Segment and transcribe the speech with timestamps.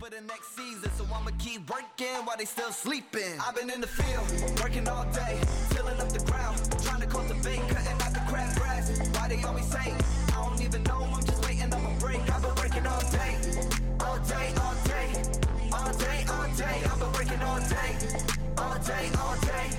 [0.00, 3.38] for the next season, so I'ma keep working while they still sleeping.
[3.38, 5.38] I've been in the field, working all day,
[5.70, 8.88] tilling up the ground, trying to cultivate, cutting out the crab grass.
[9.12, 9.92] Why they always say,
[10.28, 12.20] I don't even know, I'm just waiting on a break.
[12.32, 13.36] I've been working all day,
[14.00, 15.22] all day, all day,
[15.70, 16.82] all day, all day.
[16.88, 17.90] I've been working all day,
[18.56, 19.70] all day, all day.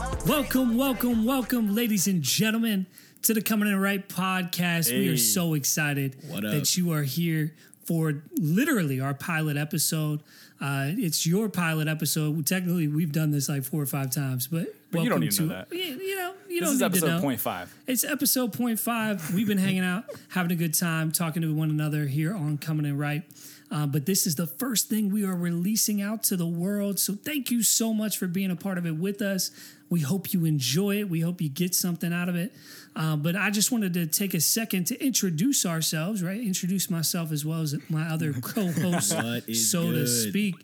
[0.00, 2.86] all day, Welcome, welcome, welcome, ladies and gentlemen,
[3.22, 4.90] to the Coming in Ripe podcast.
[4.90, 7.54] We are so excited that you are here
[7.84, 10.20] for literally our pilot episode.
[10.60, 12.46] Uh, it's your pilot episode.
[12.46, 15.32] Technically, we've done this like four or five times, but, But you don't welcome need
[15.32, 15.72] to know that.
[15.72, 17.20] You, you know, you This don't is need episode to know.
[17.20, 17.74] point five.
[17.86, 19.32] It's episode point five.
[19.34, 22.84] We've been hanging out, having a good time, talking to one another here on Coming
[22.86, 23.24] in Ripe.
[23.72, 26.98] Uh, but this is the first thing we are releasing out to the world.
[26.98, 29.52] So thank you so much for being a part of it with us.
[29.88, 31.08] We hope you enjoy it.
[31.08, 32.52] We hope you get something out of it.
[32.96, 36.40] Uh, but I just wanted to take a second to introduce ourselves, right?
[36.40, 40.56] Introduce myself as well as my other co-host, What is so to speak.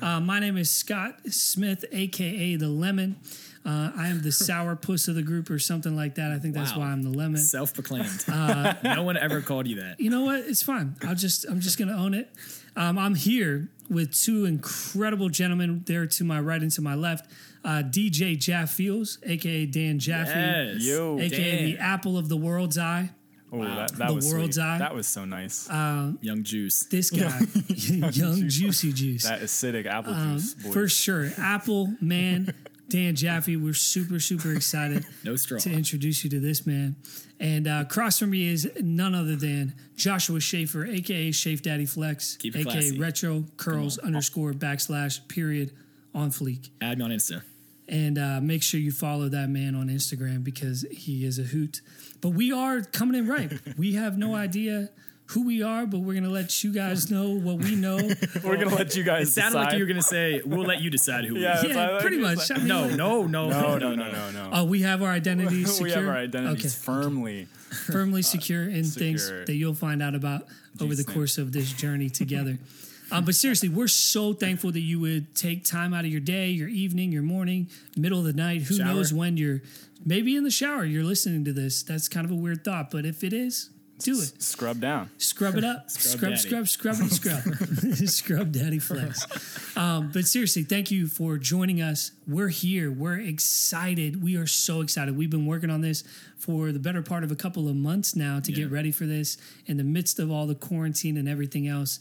[0.00, 3.16] Uh, my name is Scott Smith, aka the Lemon.
[3.64, 6.32] Uh, I am the sour puss of the group, or something like that.
[6.32, 6.80] I think that's Wow.
[6.80, 7.40] why I'm the lemon.
[7.40, 8.24] Self-proclaimed.
[8.28, 10.00] Uh, no one ever called you that.
[10.00, 10.40] You know what?
[10.40, 10.96] It's fine.
[11.06, 12.28] I'll just I'm just gonna own it.
[12.76, 15.82] Um, I'm here with two incredible gentlemen.
[15.86, 17.30] There to my right and to my left.
[17.64, 20.82] Uh, DJ Jaff Fields, aka Dan Jaffe, Yes.
[20.82, 21.18] Yo.
[21.20, 21.64] aka Dan.
[21.66, 23.10] the apple of the world's eye.
[23.52, 23.76] Oh, Wow.
[23.76, 24.64] that, that The was world's sweet.
[24.64, 24.78] eye.
[24.78, 25.68] That was so nice.
[25.70, 26.84] Young Juice.
[26.86, 29.24] This guy, young juicy juice.
[29.24, 30.54] that acidic apple Um, juice.
[30.54, 30.72] boy.
[30.72, 31.30] for sure.
[31.38, 32.52] Apple man,
[32.88, 33.56] Dan Jaffe.
[33.56, 35.04] We're super super excited.
[35.24, 35.58] No straw.
[35.58, 36.96] to introduce you to this man.
[37.42, 42.36] And uh, across from me is none other than Joshua Schaefer, aka Shafe Daddy Flex,
[42.36, 42.96] Keep aka.
[42.96, 45.72] Retro Curls underscore backslash period
[46.14, 46.70] on fleek.
[46.80, 47.42] Add me on Insta.
[47.88, 51.80] And uh, make sure you follow that man on Instagram because he is a hoot.
[52.20, 53.54] But we are coming in ripe.
[53.76, 54.90] we have no idea
[55.32, 57.96] who we are, but we're gonna let you guys know what we know.
[58.44, 59.28] We're gonna let you guys.
[59.28, 61.74] It sounded like you were gonna say, "We'll let you decide who." Yeah, we that's
[61.74, 62.38] yeah, what I pretty much.
[62.50, 64.50] like- I mean, No, no, no, No, no, no, no, no.
[64.52, 65.84] Oh, we have our identities secure.
[65.88, 66.84] we have our identities Okay.
[66.84, 67.46] firmly.
[67.86, 70.46] firmly secure in things that you'll find out about
[70.80, 71.14] over the Decent.
[71.14, 72.58] course of this journey together.
[73.10, 76.50] um, but seriously, we're so thankful that you would take time out of your day,
[76.50, 78.62] your evening, your morning, middle of the night.
[78.62, 78.86] Who Shower.
[78.88, 79.60] knows when you're
[80.04, 81.82] maybe in the shower you're listening to this.
[81.82, 83.70] That's kind of a weird thought, but if it is,
[84.02, 84.42] do it.
[84.42, 85.10] Scrub down.
[85.18, 85.90] Scrub it up.
[85.90, 87.08] scrub, Scrub scrub, daddy.
[87.10, 88.08] scrub, and scrub.
[88.08, 89.76] scrub daddy flex.
[89.76, 92.12] Um, but seriously, thank you for joining us.
[92.26, 92.90] We're here.
[92.90, 94.22] We're excited.
[94.22, 95.16] We are so excited.
[95.16, 96.04] We've been working on this
[96.36, 99.38] for the better part of a couple of months now to get ready for this
[99.66, 102.00] in the midst of all the quarantine and everything else.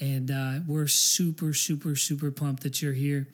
[0.00, 3.26] And uh, we're super, super, super pumped that you're here.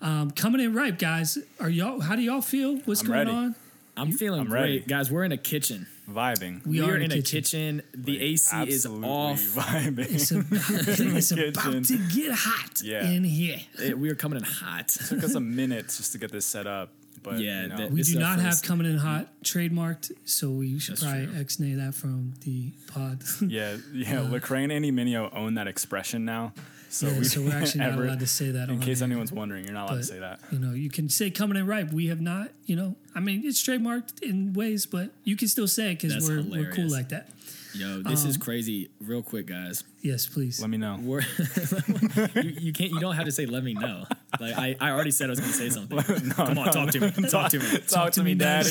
[0.00, 1.38] Um, coming in ripe, guys.
[1.60, 2.00] Are y'all?
[2.00, 2.76] How do y'all feel?
[2.84, 3.30] What's I'm going ready.
[3.30, 3.54] on?
[3.96, 4.80] I'm feeling I'm great, ready.
[4.80, 5.10] guys.
[5.10, 5.86] We're in a kitchen.
[6.10, 6.64] Vibing.
[6.66, 7.80] We We, are are, in in a a kitchen.
[7.80, 7.82] kitchen.
[7.94, 9.38] The AC is Absolutely off.
[9.40, 9.98] Vibing.
[10.10, 13.08] It's about, it's about to get hot Yeah.
[13.08, 13.60] in here.
[13.78, 14.96] It- we are coming in hot.
[14.96, 16.90] It Took us a minute just to get this set up,
[17.22, 20.78] but Yeah, you know, that- We do not have coming in hot trademarked, so we
[20.80, 21.36] should That's probably true.
[21.40, 23.22] ex-nay that from the pod.
[23.40, 24.16] yeah, yeah.
[24.30, 26.52] Lecrae and Andy Mineo own that expression now,
[26.92, 28.68] so yeah, we so we're actually not ever- allowed to say that.
[28.68, 29.06] In on case air.
[29.06, 30.40] anyone's wondering, you're not allowed But, to say that.
[30.50, 31.92] You know, you can say coming in ripe.
[31.92, 32.50] We have not.
[32.66, 36.28] You know, I mean, it's trademarked in ways, but you can still say it because
[36.28, 37.28] we're we're cool like that.
[37.74, 38.90] Yo, this Um, is crazy.
[39.00, 39.82] Real quick, guys.
[40.02, 40.60] Yes, please.
[40.60, 40.98] Let me know.
[41.00, 41.20] We're
[42.34, 42.90] you, you can't.
[42.90, 43.46] You don't have to say.
[43.46, 44.04] Let me know.
[44.38, 45.98] Like I, I already said I was going to say something.
[46.32, 47.10] Come on, talk to me.
[47.30, 47.78] Talk to me.
[47.88, 48.68] Talk to me, daddy.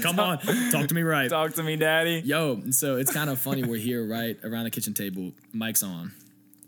[0.00, 0.38] Come on,
[0.70, 1.28] talk to me right.
[1.28, 2.22] Talk to me, daddy.
[2.24, 3.62] Yo, so it's kind of funny.
[3.62, 5.32] We're here, right around the kitchen table.
[5.52, 6.12] Mike's on,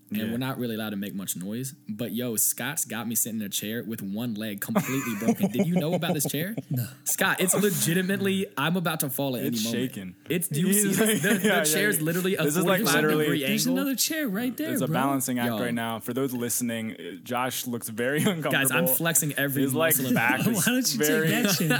[0.09, 0.31] and Yeah.
[0.31, 1.73] we're not really allowed to make much noise.
[1.89, 5.51] But yo, Scott's got me sitting in a chair with one leg completely broken.
[5.51, 6.55] Did you know about this chair?
[6.69, 6.85] No.
[7.05, 8.45] Scott, it's legitimately.
[8.57, 9.91] I'm about to fall at It's any moment.
[9.93, 10.15] shaking.
[10.29, 10.47] It's.
[10.47, 12.03] Do you see like- The, the yeah, chair's yeah.
[12.03, 13.81] literally a This is like 45 literally- There's angle.
[13.81, 14.67] another chair right there.
[14.67, 14.93] There's a bro.
[14.93, 15.59] balancing act Yo.
[15.59, 15.99] right now.
[15.99, 18.51] For those listening, Josh looks very uncomfortable.
[18.51, 21.27] Guys, I'm flexing every His like muscle back Why don't you very.
[21.29, 21.71] take shit?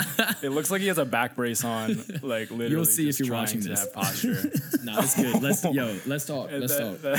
[0.44, 1.98] It looks like he has a back brace on.
[2.22, 3.86] Like literally, You'll see if you're watching this.
[3.94, 4.52] posture.
[4.84, 5.42] No, it's good.
[5.42, 6.50] Let's yo, let's talk.
[6.52, 7.02] Let's That- talk.
[7.02, 7.16] that-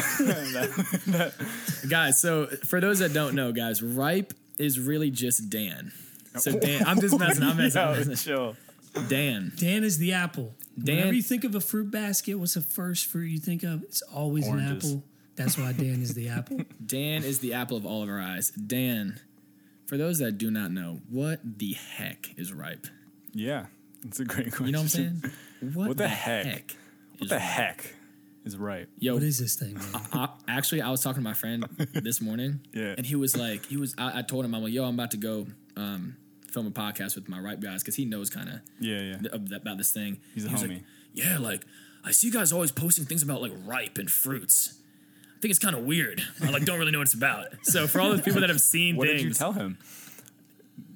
[0.54, 0.97] that-
[1.88, 5.92] guys so for those that don't know guys ripe is really just dan
[6.36, 8.14] so dan i'm just messing i'm messing, I'm Yo, messing.
[8.16, 8.56] chill.
[9.08, 10.54] dan Dan is the apple.
[10.78, 13.82] Dan- Whenever you think of a fruit basket, what's the first fruit you think of?
[13.82, 15.02] It's always an apple.
[15.36, 16.60] That's why Dan is the apple.
[16.86, 19.20] dan is the apple of all of our eyes dan
[19.86, 22.86] for those that do not know what the heck is ripe
[23.32, 23.66] Yeah,
[24.04, 24.66] it's a great question.
[24.66, 25.22] you know what i'm saying
[25.74, 26.70] what, What the heck?
[26.70, 26.76] is
[27.20, 27.42] What the ripe?
[27.44, 27.94] heck
[28.48, 28.88] is Ripe?
[28.98, 30.02] yo What is this thing, man?
[30.12, 32.94] I, actually, I was talking to my friend this morning, Yeah.
[32.96, 33.94] and he was like, he was.
[33.96, 35.46] I, I told him, I'm like, yo, I'm about to go
[35.76, 36.16] um,
[36.50, 39.54] film a podcast with my ripe guys because he knows kind of Yeah, yeah.
[39.56, 40.18] about this thing.
[40.34, 40.68] He's a He homie.
[40.68, 40.82] Like,
[41.14, 41.64] yeah, like
[42.04, 44.74] I see you guys always posting things about like ripe and fruits.
[45.36, 46.20] I think it's kind of weird.
[46.42, 47.46] I like don't really know what it's about.
[47.62, 49.78] So for all those people that have seen What things, did you tell him?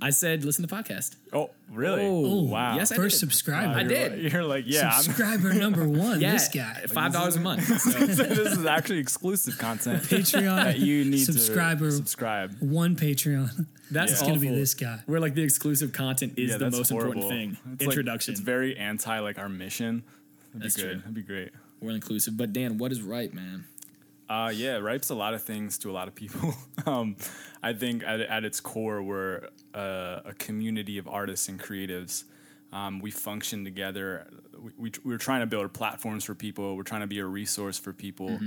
[0.00, 1.16] I said listen to the podcast.
[1.32, 2.04] Oh, really?
[2.06, 2.74] Oh, wow.
[2.76, 3.20] yes, I First did.
[3.20, 3.72] subscriber.
[3.78, 4.22] I You're did.
[4.24, 6.20] like- You're like, yeah, I'm, Subscriber number one.
[6.20, 6.84] Yeah, This guy.
[6.88, 7.62] five dollars a month.
[7.80, 8.18] So this
[8.58, 10.56] is actually exclusive content Patreon.
[10.64, 11.86] that you need subscriber.
[11.86, 12.56] to subscribe.
[12.60, 13.66] One Patreon.
[13.90, 14.34] that's It's awful.
[14.34, 15.00] gonna be this guy.
[15.06, 17.12] Where like the exclusive content is yeah, the most horrible.
[17.22, 17.72] important thing.
[17.74, 18.32] It's like- Introduction.
[18.32, 20.02] it's very anti like our mission.
[20.52, 20.88] That'd That's be good.
[20.90, 20.98] true.
[21.00, 21.50] That'd be great.
[21.80, 22.36] We're inclusive.
[22.36, 23.64] But Dan, what is Ripe, man?
[24.28, 26.54] Uh, yeah, Ripe's a lot of things to a lot of people.
[26.86, 27.16] um,
[27.62, 32.24] I think at, at its core, we're a, a community of artists and creatives.
[32.72, 34.26] Um, we function together.
[34.58, 36.76] We, we, we're trying to build platforms for people.
[36.76, 38.38] We're trying to be a resource for people.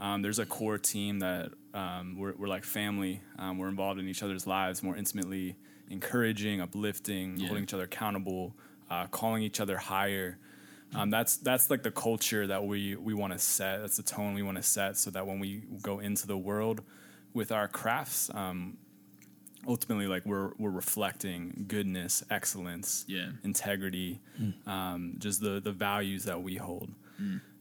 [0.00, 3.20] Um, there's a core team that um, we're, we're like family.
[3.38, 5.56] Um, we're involved in each other's lives more intimately,
[5.90, 7.46] encouraging, uplifting, Yeah.
[7.46, 8.54] holding each other accountable,
[8.90, 10.38] uh, calling each other higher.
[10.94, 13.80] Um, that's that's like the culture that we we want to set.
[13.82, 16.80] That's the tone we want to set, so that when we go into the world
[17.34, 18.78] with our crafts, um,
[19.66, 23.30] ultimately, like we're we're reflecting goodness, excellence, Yeah.
[23.44, 24.20] integrity,
[24.66, 26.90] um, just the the values that we hold.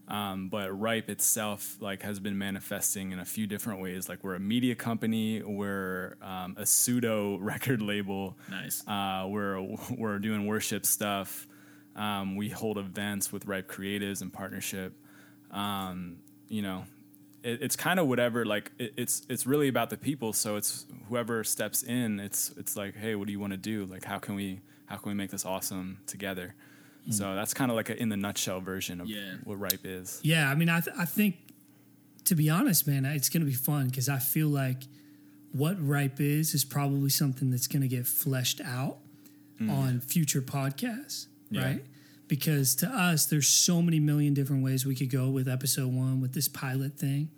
[0.10, 4.08] Um, but Ripe itself, like, has been manifesting in a few different ways.
[4.08, 8.88] Like, we're a media company, we're um, a pseudo record label, Nice.
[8.88, 9.62] uh, we're
[9.98, 11.46] we're doing worship stuff.
[11.98, 14.94] Um, we hold events with Ripe Creatives in partnership.
[15.52, 16.18] Um,
[16.48, 16.86] you know,
[17.44, 18.46] it, it's kind of whatever.
[18.46, 20.32] Like it, it's it's really about the people.
[20.34, 22.20] So it's whoever steps in.
[22.20, 23.86] It's it's like, hey, what do you want to do?
[23.86, 26.54] Like, how can we how can we make this awesome together?
[27.10, 29.36] So that's kind of like a in the nutshell version of Yeah.
[29.46, 30.20] what Ripe is.
[30.24, 31.38] Yeah, I mean, I, th- I think,
[32.26, 34.84] to be honest, man, it's going to be fun because I feel like
[35.54, 38.98] what Ripe is is probably something that's going to get fleshed out
[39.70, 41.64] on future podcasts, Yeah.
[41.66, 41.86] right?
[42.28, 46.20] Because to us, there's so many million different ways we could go with episode one
[46.22, 47.30] with this pilot thing.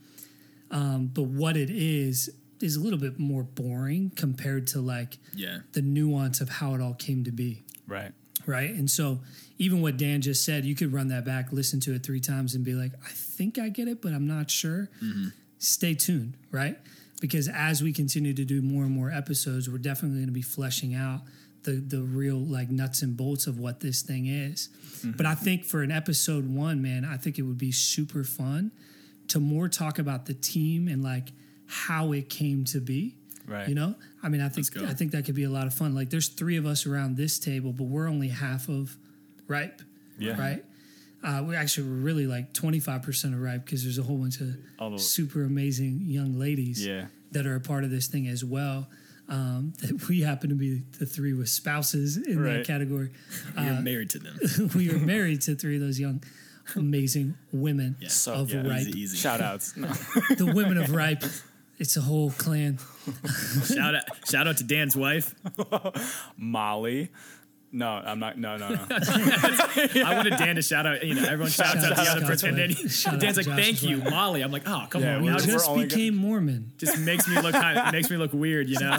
[0.71, 2.29] Um, but what it is
[2.61, 5.59] is a little bit more boring compared to like yeah.
[5.73, 8.11] the nuance of how it all came to be Right.
[8.45, 8.69] right?
[8.69, 9.19] And so
[9.57, 12.53] even what Dan just said, you could run that back, listen to it three times,
[12.55, 14.89] and be like, I think I get it, but I'm not sure.
[15.59, 16.77] Stay tuned, right?
[17.21, 20.41] Because as we continue to do more and more episodes, we're definitely going to be
[20.41, 21.21] fleshing out
[21.63, 24.69] the the real like nuts and bolts of what this thing is.
[25.03, 28.71] But I think for an episode one, man, I think it would be super fun
[29.29, 31.29] to more talk about the team and like
[31.67, 33.15] how it came to be.
[33.47, 33.67] Right.
[33.67, 34.67] You know, I mean, I think.
[34.77, 35.95] I think that could be a lot of fun.
[35.95, 38.95] Like, there's three of us around this table, but we're only half of
[39.47, 39.81] ripe.
[40.19, 40.39] Yeah.
[40.39, 40.63] Right.
[41.23, 44.39] Uh, we actually we're really like 25 percent of ripe because there's a whole bunch
[44.41, 47.05] of super amazing young ladies Yeah.
[47.31, 48.87] that are a part of this thing as well.
[49.29, 52.65] Um, that we happen to be the three with spouses in that Right.
[52.65, 53.11] category.
[53.55, 54.71] You're married to them.
[54.75, 56.23] we are married to three of those young,
[56.75, 58.87] amazing women So, of yeah, ripe.
[58.87, 59.17] Easy, easy.
[59.17, 59.73] Shout outs.
[59.77, 59.87] No.
[60.35, 61.23] The women of ripe.
[61.77, 62.79] It's a whole clan.
[63.65, 65.33] shout out, shout out to Dan's wife.
[66.35, 67.09] Molly.
[67.71, 68.37] No, I'm not.
[68.37, 68.79] No, no, no.
[68.89, 71.03] I wanted Dan to shout out.
[71.03, 72.49] You know, everyone shouts Shout out the other Scott's person.
[72.49, 74.09] And then Dan's like, Josh's "Thank you, wife.
[74.09, 76.15] Molly." I'm like, "Oh, come Yeah, on." we Now were- it Just just, only became
[76.15, 76.71] Mormon.
[76.77, 78.97] just makes me look kind of, makes me look weird, you know.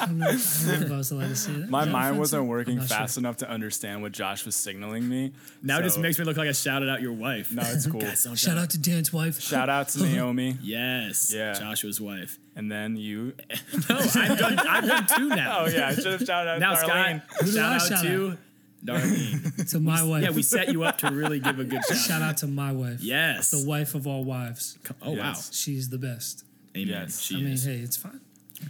[0.00, 1.70] I don't know, I don't know if I was allowed to say that.
[1.70, 3.20] My Is mind wasn't working fast sure.
[3.20, 5.32] enough to understand what Josh was signaling me.
[5.62, 7.52] Now it just makes me look like I shouted out your wife.
[7.52, 8.00] No, it's cool.
[8.00, 9.40] Guys, Shout out to Dan's wife.
[9.40, 11.32] Shout out to Naomi, Yes.
[11.32, 11.52] Yeah.
[11.52, 12.38] Joshua's wife.
[12.58, 13.32] And then you.
[13.88, 14.58] No, I've done.
[14.58, 15.60] I've done two now.
[15.60, 17.22] Oh yeah, I should have shouted out Now Darlene.
[17.22, 18.38] Scott, did shout out shout to
[18.84, 19.70] Darlene.
[19.70, 20.22] to my wife.
[20.24, 21.96] Yeah, we set you up to really give a good shout.
[21.96, 23.00] Shout out to my wife.
[23.00, 23.50] Yes.
[23.52, 24.76] The wife of all wives.
[25.00, 25.54] Oh Yes.
[25.54, 26.44] She's the best.
[26.76, 26.88] Amen.
[26.88, 27.20] Yes.
[27.20, 28.20] She I mean, hey, it's fine.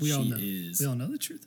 [0.00, 0.36] We all know.
[0.38, 0.80] is.
[0.80, 1.46] We all know the truth.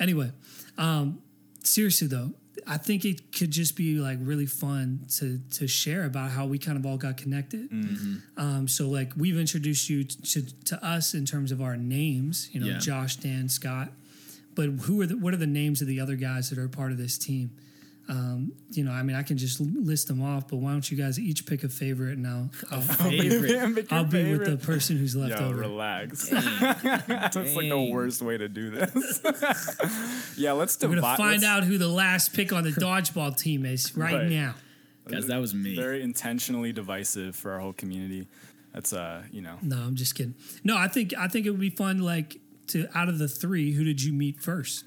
[0.00, 0.32] Anyway,
[0.78, 1.20] um,
[1.62, 2.30] seriously though,
[2.66, 6.58] I think it could just be like really fun to to share about how we
[6.58, 7.70] kind of all got connected.
[7.70, 8.16] Mm-hmm.
[8.36, 12.60] Um, so like we've introduced you to, to us in terms of our names, you
[12.60, 12.78] know, Yeah.
[12.78, 13.90] Josh, Dan, Scott.
[14.54, 16.92] But who are the, what are the names of the other guys that are part
[16.92, 17.50] of this team?
[18.08, 20.96] Um, you know, I mean, I can just list them off, but why don't you
[20.96, 23.92] guys each pick a favorite and I'll, I'll, I'll be, Favorite.
[23.92, 25.60] I'll be with the person who's left Yo, over.
[25.60, 26.28] relax.
[26.28, 29.20] That's like the worst way to do this.
[30.36, 30.96] yeah, let's divide.
[30.96, 34.14] We're gonna find let's- out who the last pick on the dodgeball team is right,
[34.14, 34.28] Right.
[34.28, 34.54] now.
[35.08, 35.74] Guys, that was me.
[35.76, 38.26] Very intentionally divisive for our whole community.
[38.72, 40.34] That's uh, you know, No, I'm just kidding.
[40.64, 41.98] No, I think I think it would be fun.
[41.98, 44.84] Like to out of the three, who did you meet first?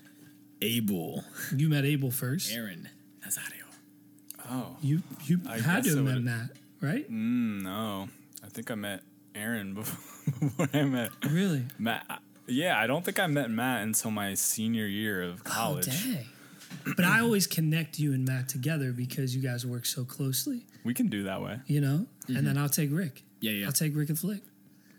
[0.62, 1.24] Abel.
[1.55, 2.51] You met Abel first.
[2.53, 2.89] Aaron.
[3.25, 3.63] Nazario.
[4.50, 6.50] oh You you I had to I have met would've- Matt,
[6.82, 7.10] right?
[7.12, 8.10] mm, no.
[8.44, 9.01] I think I met
[9.34, 11.65] Aaron before, before I met Really?
[11.79, 12.05] Matt.
[12.10, 12.17] I-
[12.48, 15.88] Yeah, I don't think I met Matt until my senior year of college.
[15.89, 16.25] Oh, dang.
[16.96, 20.94] But I always connect you and Matt together because you guys work so closely, we
[20.94, 21.60] can do that way.
[21.65, 22.05] you know.
[22.27, 23.24] And then I'll take Rick.
[23.39, 23.65] Yeah, yeah.
[23.65, 24.41] I'll take Rick and Flick.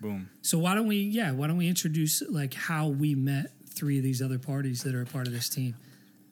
[0.00, 0.28] Boom.
[0.42, 0.96] So why don't we?
[0.96, 4.94] Yeah, why don't we introduce like how we met three of these other parties that
[4.94, 5.74] are a part of this team?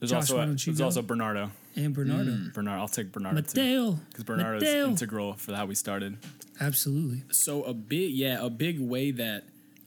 [0.01, 0.85] There's Josh, also why don't you there's go?
[0.87, 1.51] also Bernardo.
[1.77, 2.53] And Bernardo, Mm.
[2.55, 3.47] Bernardo, I'll take Bernardo too.
[3.61, 4.89] Mateo, Because Bernardo is Mateo.
[4.89, 6.17] integral for how we started.
[6.61, 7.23] Absolutely.
[7.33, 9.45] So a big yeah, a big way that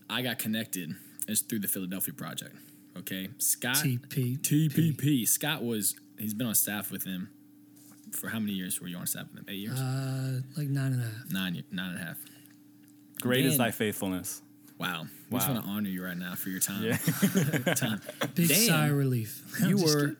[0.10, 0.96] I got connected
[1.27, 2.56] is through the Philadelphia Project.
[2.98, 4.38] Okay, Scott TP.
[4.38, 5.25] TPP.
[5.27, 7.29] Scott was he's been on staff with him
[8.12, 9.46] for how many years were you on staff with him?
[9.48, 11.32] Eight years, Uh, like nine and a half.
[11.32, 12.17] nine, nine and a half.
[13.22, 14.41] Great is thy faithfulness.
[14.77, 15.53] Wow, we just Wow.
[15.56, 16.84] want to honor you right now for your time.
[16.84, 16.98] Yeah.
[17.75, 18.00] time.
[18.36, 19.41] Big Dan, sigh of relief.
[19.62, 20.15] You just were,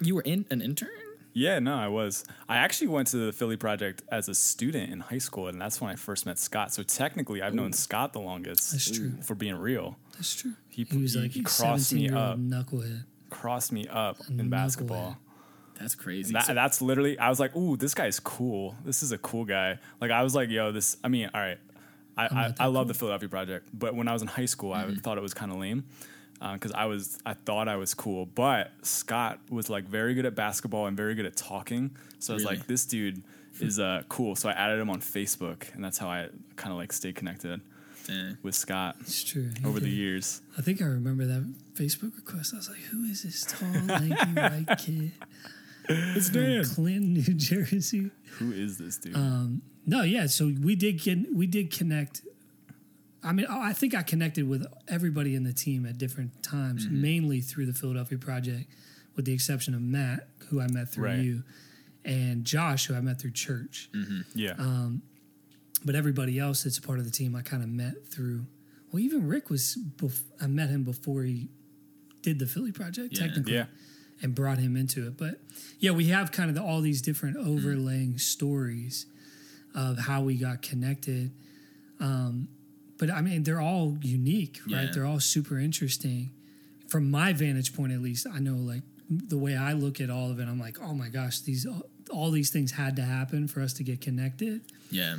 [0.00, 0.90] you were in an intern?
[1.36, 2.24] Yeah, no, I was.
[2.48, 5.80] I actually went to the Philly Project as a student in high school, and that's
[5.80, 6.72] when I first met Scott.
[6.72, 8.70] So technically, I've known Scott the longest.
[8.70, 9.14] That's true.
[9.20, 10.52] For being real, That's true.
[10.70, 12.38] He- He, was he- like he crossed me 17 year up.
[12.38, 13.04] knucklehead.
[13.30, 15.18] crossed me up in basketball.
[15.80, 16.32] That's crazy.
[16.32, 17.18] That, So- that's literally.
[17.18, 18.76] I was like, "Ooh, this guy's cool.
[18.84, 21.58] This is a cool guy." Like I was like, "Yo, this." I mean, all right.
[22.16, 24.84] I I, I love the Philadelphia Project, but when I was in high school, I
[24.84, 25.00] mm-hmm.
[25.00, 25.82] thought it was kind of lame
[26.52, 30.34] because I was I thought I was cool, but Scott was like very good at
[30.34, 31.96] basketball and very good at talking.
[32.18, 32.56] So I was Really?
[32.58, 33.22] like, "This dude
[33.60, 36.78] is uh, cool." So I added him on Facebook, and that's how I kind of
[36.78, 37.60] like stayed connected
[38.06, 38.36] Dang.
[38.42, 39.50] with Scott It's true.
[39.60, 40.42] He over the years.
[40.58, 41.42] I think I remember that
[41.74, 42.52] Facebook request.
[42.52, 44.14] I was like, who is this tall, lanky,
[44.66, 45.12] white kid?
[45.88, 48.10] It's From Clinton, New Jersey.
[48.38, 49.14] Who is this dude?
[49.16, 50.26] Um, no, yeah.
[50.26, 52.22] So we did get we did connect.
[53.24, 57.02] I mean, I think I connected with everybody in the team at different times, Mm-hmm.
[57.02, 58.68] mainly through the Philadelphia Project,
[59.16, 61.18] with the exception of Matt, who I met through Right.
[61.20, 61.42] you,
[62.04, 63.88] and Josh, who I met through church.
[64.34, 65.02] yeah, um,
[65.84, 68.46] But everybody else that's a part of the team, I kind of met through.
[68.92, 69.76] Well, even Rick was.
[69.96, 71.48] Bef- I met him before he
[72.22, 73.26] did the Philly Project, Yeah.
[73.26, 73.66] technically yeah.
[74.22, 75.16] and brought him into it.
[75.16, 75.40] But
[75.78, 79.06] yeah, we have kind of the, all these different overlaying stories
[79.74, 81.32] of how we got connected.
[82.00, 82.48] Um,
[82.98, 84.84] but I mean, they're all unique, right?
[84.84, 84.90] Yeah.
[84.92, 86.30] They're all super interesting.
[86.88, 90.30] From my vantage point, at least, I know like the way I look at all
[90.30, 91.66] of it, I'm like, oh my gosh, these
[92.10, 94.60] all these things had to happen for us to get connected.
[94.90, 95.16] Yeah.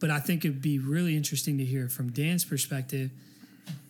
[0.00, 3.10] But I think it'd be really interesting to hear from Dan's perspective,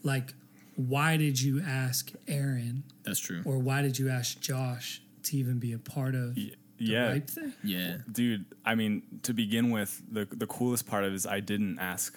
[0.02, 0.34] like,
[0.76, 3.42] why did you ask Aaron That's true.
[3.44, 7.08] or why did you ask Josh to even be a part of Y- the yeah.
[7.12, 7.52] Ripe thing?
[7.62, 7.98] Yeah.
[8.10, 11.78] dude i mean to begin with the the coolest part of it is i didn't
[11.78, 12.14] ask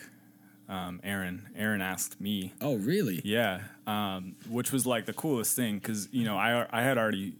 [0.70, 3.22] um, aaron aaron asked me Oh, really?
[3.24, 7.36] yeah um, which was like the coolest thing because you know I, I had already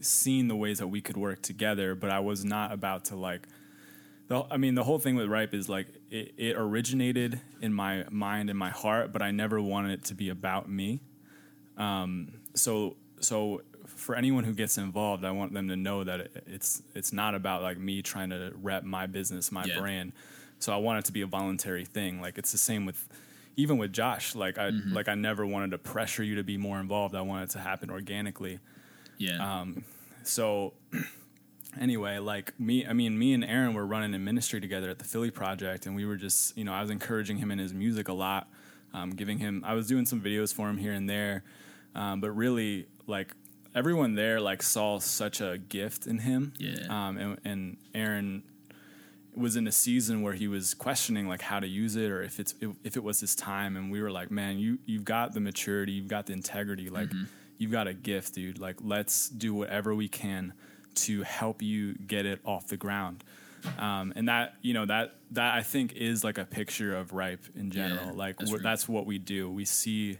[0.00, 3.46] seen the ways that we could work together but i was not about to like
[4.28, 8.04] the, i mean the whole thing with ripe is like it, it originated in my
[8.10, 11.00] mind and my heart but i never wanted it to be about me
[11.76, 16.44] um, so so for anyone who gets involved, I want them to know that it,
[16.46, 19.78] it's it's not about like me trying to rep my business, my Yeah.
[19.78, 20.12] brand.
[20.60, 22.20] So I want it to be a voluntary thing.
[22.20, 23.08] Like it's the same with
[23.56, 24.34] even with Josh.
[24.34, 27.14] Like I like I never wanted to pressure you to be more involved.
[27.14, 28.58] I want it to happen organically.
[29.18, 29.60] Yeah.
[29.60, 29.84] Um,
[30.22, 30.74] So
[31.80, 35.04] anyway, like me, I mean, me and Aaron were running a ministry together at the
[35.04, 38.08] Philly Project, and we were just, you know, I was encouraging him in his music
[38.08, 38.48] a lot,
[38.92, 41.42] um, giving him, I was doing some videos for him here and there,
[41.94, 43.34] um, but really, like
[43.74, 46.86] everyone there, like saw such a gift in him, Yeah.
[46.88, 48.42] Um, and, and Aaron
[49.34, 52.40] was in a season where he was questioning like how to use it or if
[52.40, 53.76] it's if it was his time.
[53.76, 57.10] And we were like man you you've got the maturity you've got the integrity like
[57.58, 58.58] you've got a gift dude.
[58.58, 60.54] Like let's do whatever we can
[60.96, 63.22] to help you get it off the ground.
[63.78, 67.44] Um, and that you know that that I think is like a picture of ripe
[67.54, 68.06] in general.
[68.06, 69.50] Yeah, like that's that's what we do.
[69.50, 70.18] We see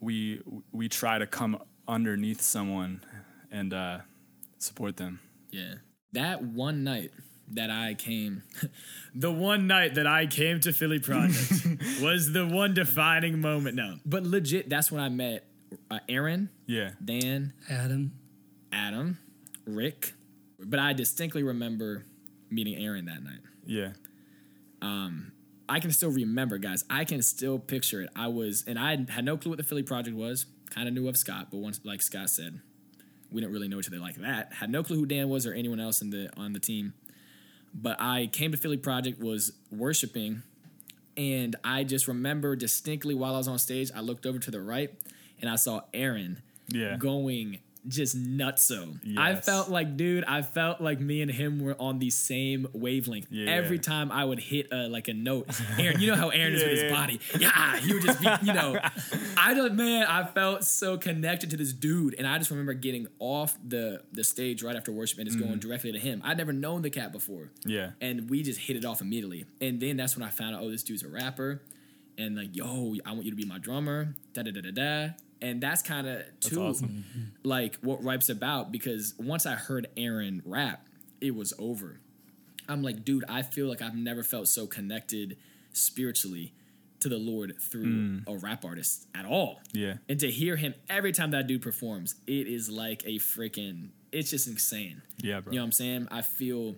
[0.00, 0.40] we
[0.72, 3.02] we try to come underneath someone
[3.50, 3.98] and uh,
[4.58, 5.20] support them.
[5.50, 5.74] Yeah.
[6.12, 7.10] That one night
[7.48, 8.42] that I came,
[9.14, 11.66] the one night that I came to Philly Project
[12.02, 13.76] was the one defining moment.
[13.76, 15.46] No, but legit, that's when I met
[15.90, 18.12] uh, Aaron, yeah Dan, Adam,
[18.72, 19.18] Adam,
[19.66, 20.14] Rick.
[20.64, 22.04] But I distinctly remember
[22.50, 23.40] meeting Aaron that night.
[23.66, 23.92] yeah
[24.80, 25.32] Um,
[25.68, 26.84] I can still remember, guys.
[26.90, 28.10] I can still picture it.
[28.14, 30.46] I was, and I had no clue what the Philly Project was.
[30.70, 32.60] Kind of knew of Scott, but once, like Scott said,
[33.30, 34.52] we didn't really know each other like that.
[34.54, 36.94] Had no clue who Dan was or anyone else in the on the team.
[37.74, 40.42] But I came to Philly Project, was worshiping,
[41.16, 44.60] and I just remember distinctly while I was on stage, I looked over to the
[44.60, 44.90] right
[45.40, 46.96] and I saw Aaron Yeah.
[46.96, 47.58] going
[47.88, 48.96] just nutso.
[49.18, 53.26] I felt like, dude, I felt like me and him were on the same wavelength.
[53.30, 53.50] Yeah.
[53.50, 55.48] Every time I would hit a, like a note,
[55.78, 57.20] Aaron, you know how Aaron is Yeah, with his body.
[57.38, 58.78] Yeah, he would just be, you know.
[59.36, 63.08] I don't, man, I felt so connected to this dude, and I just remember getting
[63.18, 66.22] off the the stage right after worship and just going directly to him.
[66.24, 67.50] I'd never known the cat before.
[67.60, 67.70] Mm-hmm.
[67.70, 67.90] Yeah.
[68.00, 69.44] and we just hit it off immediately.
[69.60, 71.62] And then that's when I found out, oh, this dude's a rapper.
[72.18, 75.08] and like, yo, I want you to be my drummer, da da da da da.
[75.42, 77.04] And that's kind of too awesome.
[77.42, 80.86] like what Ripe's about because once I heard Aaron rap,
[81.20, 82.00] it was over.
[82.68, 85.36] I'm like, dude, I feel like I've never felt so connected
[85.72, 86.54] spiritually
[87.00, 88.18] to the Lord through hmm.
[88.28, 89.60] a rap artist at all.
[89.72, 89.94] Yeah.
[90.08, 94.30] And to hear him every time that dude performs, it is like a freaking, it's
[94.30, 95.02] just insane.
[95.20, 95.52] Yeah, bro.
[95.52, 96.08] You know what I'm saying?
[96.12, 96.76] I feel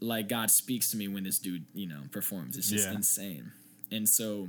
[0.00, 2.56] like God speaks to me when this dude, you know, performs.
[2.56, 2.94] It's just Yeah.
[2.94, 3.52] insane.
[3.92, 4.48] And so,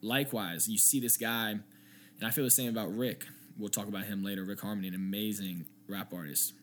[0.00, 1.58] likewise, you see this guy,
[2.18, 3.26] and I feel the same about Rick.
[3.58, 4.44] We'll talk about him later.
[4.44, 6.54] Rick Harmony, an amazing rap artist.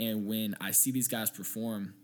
[0.00, 1.94] And when I see these guys perform,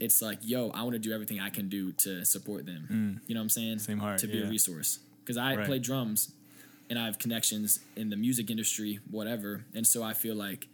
[0.00, 3.20] it's like, yo, I want to do everything I can do to support them.
[3.26, 3.76] You know what I'm saying?
[3.76, 3.80] Mm.
[3.80, 4.98] Same heart, To be a resource.
[5.22, 5.66] Because I Right.
[5.66, 6.32] play drums
[6.90, 9.64] and I have connections in the music industry, whatever.
[9.74, 10.68] And so I feel like,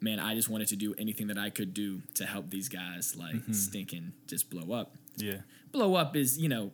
[0.00, 3.16] man, I just wanted to do anything that I could do to help these guys
[3.16, 3.52] like Mm-hmm.
[3.52, 4.96] stinking just blow up.
[5.16, 5.40] Yeah.
[5.72, 6.72] Blow up is, you know,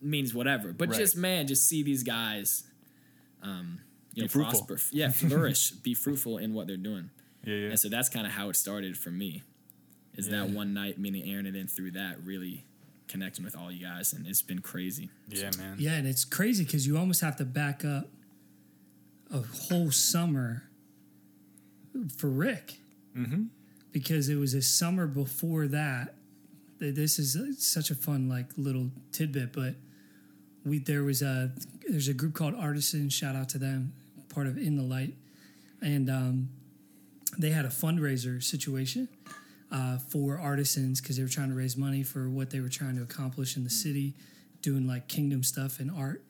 [0.00, 0.72] means whatever.
[0.72, 0.98] But Right.
[0.98, 2.64] just man, just see these guys
[3.46, 3.80] um
[4.12, 4.64] you Be know, fruitful.
[4.66, 4.96] prosper.
[4.96, 7.10] Yeah, flourish, be fruitful in what they're doing.
[7.44, 7.54] Yeah.
[7.54, 7.68] Yeah.
[7.70, 9.42] And so that's kind of how it started for me.
[10.14, 12.64] Is that one night meeting Aaron and then through that really
[13.08, 15.10] connecting with all you guys and it's been crazy.
[15.28, 15.76] yeah, man.
[15.78, 18.08] Yeah, and it's crazy because you almost have to back up
[19.30, 20.62] a whole summer
[22.16, 22.78] for Rick.
[23.16, 23.44] Mm-hmm.
[23.92, 26.14] Because it was a summer before that.
[26.78, 29.74] that This is uh, such a fun like little tidbit, but
[30.66, 31.52] we there was a
[31.88, 33.08] there's a group called Artisan.
[33.08, 33.92] Shout out to them,
[34.28, 35.14] part of In the Light,
[35.80, 36.48] and um,
[37.38, 39.08] they had a fundraiser situation
[39.70, 42.96] uh, for artisans because they were trying to raise money for what they were trying
[42.96, 44.14] to accomplish in the city,
[44.62, 46.22] doing like kingdom stuff and art.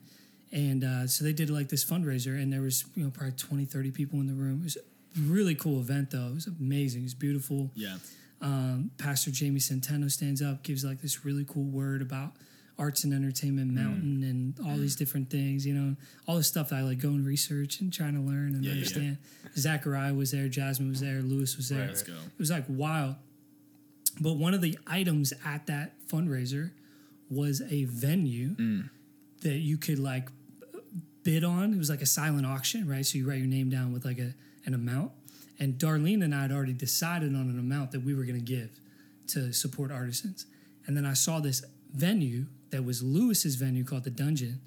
[0.53, 3.65] And uh, so they did like this fundraiser, and there was you know probably 20,
[3.65, 4.61] 30 people in the room.
[4.61, 6.29] It was a really cool event though.
[6.29, 7.03] It was amazing.
[7.03, 7.71] It was beautiful.
[7.75, 7.97] Yeah.
[8.43, 12.33] Um, Pastor Jamie Centeno stands up, gives like this really cool word about
[12.79, 16.77] arts and entertainment mountain and all these different things, you know, all the stuff that
[16.77, 18.77] I like go and research and trying to learn and Yeah, yeah, yeah.
[18.83, 19.19] understand.
[19.57, 21.81] Zachariah was there, Jasmine was there, Lewis was there.
[21.81, 22.13] Right, Let's go.
[22.13, 23.15] It was like wild.
[24.21, 26.71] But one of the items at that fundraiser
[27.31, 28.91] was a venue Mm.
[29.43, 30.29] that you could like
[31.23, 31.73] bid on.
[31.75, 33.05] It was like a silent auction, right?
[33.05, 35.13] So you write your name down with like a an amount.
[35.59, 38.45] And Darlene and I had already decided on an amount that we were going to
[38.45, 38.79] give
[39.29, 40.45] to support artisans.
[40.87, 44.61] And then I saw this venue that was Lewis's venue called the Dungeon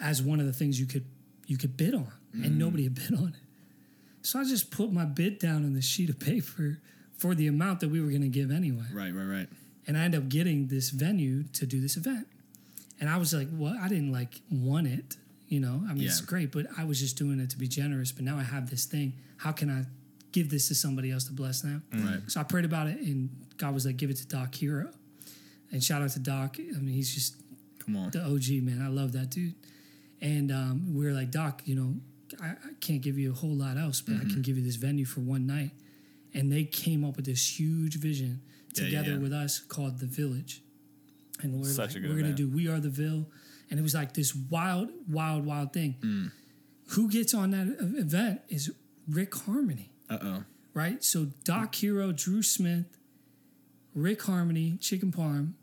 [0.00, 1.04] as one of the things you could
[1.46, 2.56] you could bid on, and mm.
[2.56, 4.26] nobody had bid on it.
[4.26, 6.80] So I just put my bid down on the sheet of paper
[7.18, 9.48] for the amount that we were going to give anyway Right, right, right.
[9.86, 12.26] and I ended up getting this venue to do this event.
[13.00, 15.16] And I was like, well, I didn't like want it,
[15.48, 15.82] you know.
[15.88, 18.12] I mean, it's great, but I was just doing it to be generous.
[18.12, 19.12] But now I have this thing.
[19.36, 19.84] How can I
[20.30, 21.82] give this to somebody else to bless them?
[21.92, 22.20] Right.
[22.28, 24.90] So I prayed about it, and God was like, give it to Doc Hero.
[25.72, 26.56] And shout out to Doc.
[26.58, 27.36] I mean, he's just
[27.84, 28.10] Come on.
[28.10, 28.80] the OG man.
[28.84, 29.54] I love that dude.
[30.20, 31.94] And um, we were like, Doc, you know,
[32.40, 34.28] I, I can't give you a whole lot else, but Mm-hmm.
[34.28, 35.70] I can give you this venue for one night.
[36.34, 38.40] And they came up with this huge vision
[38.74, 39.18] Yeah, together yeah.
[39.18, 40.62] with us called the Village.
[41.42, 42.36] And we're Such like, we're gonna event.
[42.36, 43.26] do We Are the Ville,
[43.68, 45.96] and it was like this wild, wild, wild thing.
[46.00, 46.30] Mm.
[46.90, 48.70] Who gets on that event is
[49.08, 50.44] Rick Harmony Uh oh.
[50.72, 51.02] right?
[51.02, 52.86] So Doc Hero, Drew Smith,
[53.94, 55.54] Rick Harmony, Chicken Parm.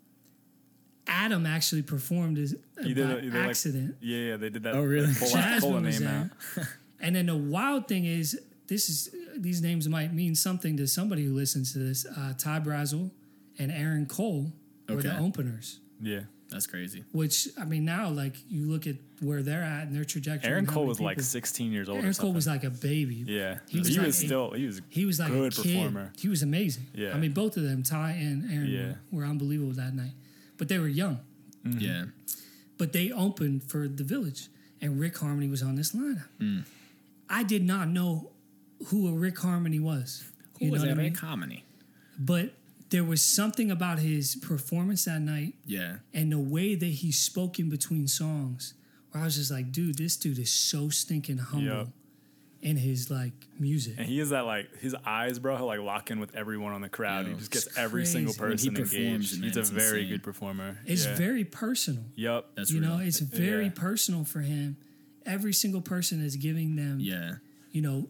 [1.10, 4.50] Adam actually performed as He did by it- he did, like- accident, Yeah, yeah, they
[4.50, 4.76] did that.
[4.76, 5.08] Oh, really?
[5.08, 6.32] they Pull, out, pull the Jasmine was name there.
[6.63, 6.67] out.
[7.02, 11.26] and then the wild thing is, this is these names might mean something to somebody
[11.26, 12.06] who listens to this.
[12.06, 13.10] Uh, Ty Brasel
[13.58, 14.52] and Aaron Cole
[14.88, 15.80] were the openers.
[16.02, 16.22] Yeah.
[16.50, 17.04] That's crazy.
[17.12, 20.50] Which I mean, now like you look at where they're at and their trajectory.
[20.50, 22.00] Aaron and how Cole many was like 16 years old.
[22.00, 23.24] Aaron or Cole was like a baby.
[23.28, 23.60] yeah.
[23.67, 25.76] he He was was, like a- still he was He was like good a kid.
[25.76, 26.12] performer.
[26.17, 26.88] He was amazing.
[26.93, 27.13] Yeah.
[27.13, 28.93] I mean, both of them, Ty and Aaron, Yeah.
[29.12, 30.13] were, were unbelievable that night.
[30.60, 31.19] But they were young.
[31.65, 31.80] Mm-hmm.
[31.80, 32.04] Yeah.
[32.78, 34.48] But they opened for the Village,
[34.80, 36.28] and Rick Harmony was on this lineup.
[36.39, 36.63] Mm.
[37.30, 38.30] I did not know
[38.88, 40.24] who a Rick Harmony was.
[40.60, 40.95] Who you was know that?
[40.95, 41.15] what I Ray mean?
[41.15, 41.63] Comedy.
[42.19, 42.54] But
[42.89, 45.98] there was something about his performance that night Yeah.
[46.13, 48.74] and the way that he spoke in between songs,
[49.12, 51.88] where I was just like, dude, this dude is so stinking humble Yup.
[52.62, 53.95] In his like music.
[53.98, 55.56] And he is that like his eyes, bro.
[55.58, 57.26] He'll like lock in with everyone on the crowd.
[57.26, 58.67] Yo, he just gets every single crazy.
[58.69, 59.39] When he person performs, engaged.
[59.41, 60.10] man, He's a very insane.
[60.10, 60.80] good performer.
[60.86, 61.15] It's yeah.
[61.15, 62.04] very personal.
[62.15, 62.45] Yep.
[62.56, 62.89] That's you real.
[62.89, 63.72] know, it's very Yeah.
[63.76, 64.78] personal for him.
[65.26, 67.36] Every single person is giving them, yeah.
[67.72, 68.10] you know,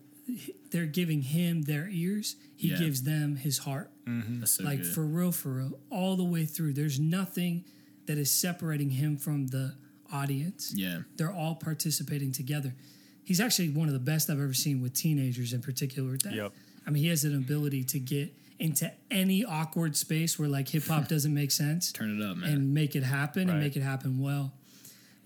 [0.71, 2.35] they're giving him their ears.
[2.55, 2.77] He Yeah.
[2.79, 3.91] gives them his heart.
[4.07, 4.39] Mm-hmm.
[4.39, 4.87] That's so like good.
[4.93, 6.73] for real, for real, all the way through.
[6.73, 7.65] There's nothing
[8.07, 9.75] that is separating him from the
[10.11, 10.73] audience.
[10.75, 11.01] yeah.
[11.17, 12.73] They're all participating together.
[13.29, 16.17] He's actually one of the best I've ever seen with teenagers in particular.
[16.23, 16.51] That, Yep.
[16.87, 20.87] I mean, he has an ability to get into any awkward space where like hip
[20.87, 22.49] hop doesn't make sense Turn it up, man.
[22.51, 24.51] and make it happen and make it happen well.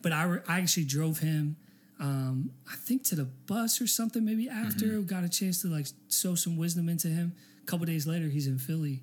[0.02, 1.56] but I, re- I actually drove him.
[1.98, 4.26] Um, I think to the bus or something.
[4.26, 5.06] Maybe after Mm-hmm.
[5.06, 7.32] got a chance to like sow some wisdom into him.
[7.62, 9.02] A couple days later, he's in Philly,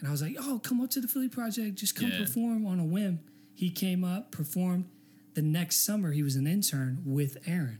[0.00, 1.76] and I was like, "Oh, come up to the Philly Project.
[1.76, 2.18] Just come Yeah.
[2.18, 3.20] perform on a whim."
[3.54, 4.86] He came up, performed.
[5.34, 7.78] The next summer, he was an intern with Aaron.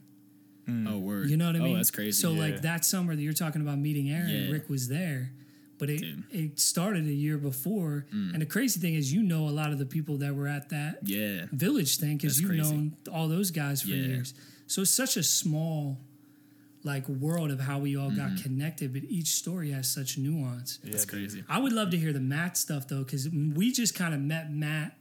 [0.69, 1.29] Oh word.
[1.31, 1.73] You know what I mean?
[1.75, 2.13] Oh, that's crazy.
[2.21, 2.41] So Yeah.
[2.41, 4.51] like that summer that you're talking about meeting Aaron, Yeah.
[4.53, 5.33] Rick was there,
[5.79, 6.19] but it Dude.
[6.31, 6.35] Mm.
[6.53, 8.07] it started a year before.
[8.13, 10.69] And the crazy thing is, you know a lot of the people that were at
[10.71, 11.47] that yeah.
[11.53, 12.63] village thing because you've crazy.
[12.63, 14.07] known all those guys for Yeah.
[14.07, 14.35] years.
[14.67, 15.99] So it's such a small
[16.83, 18.35] like world of how we all Mm-hmm.
[18.37, 20.79] got connected, but each story has such nuance.
[20.85, 21.45] That's crazy.
[21.49, 24.51] I would love to hear the Matt stuff though, because we just kind of met
[24.53, 24.97] Matt.